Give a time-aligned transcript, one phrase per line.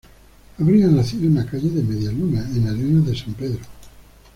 [0.59, 3.63] Habría nacido en la calle de Media Luna, en Arenas de San Pedro.